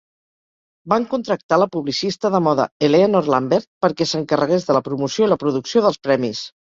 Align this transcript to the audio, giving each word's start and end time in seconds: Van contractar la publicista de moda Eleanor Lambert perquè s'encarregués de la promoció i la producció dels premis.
Van 0.93 1.03
contractar 1.09 1.59
la 1.63 1.67
publicista 1.75 2.31
de 2.35 2.41
moda 2.47 2.65
Eleanor 2.87 3.29
Lambert 3.35 3.69
perquè 3.87 4.09
s'encarregués 4.13 4.67
de 4.71 4.77
la 4.79 4.83
promoció 4.89 5.29
i 5.29 5.31
la 5.35 5.39
producció 5.45 5.85
dels 5.89 6.01
premis. 6.09 6.43